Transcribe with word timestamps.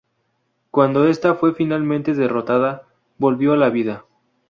Cuando 0.71 1.05
esta 1.05 1.35
fue 1.35 1.53
finalmente 1.53 2.15
fue 2.15 2.23
derrotada, 2.23 2.87
volvió 3.19 3.53
a 3.53 3.57
la 3.57 3.69
vida. 3.69 4.03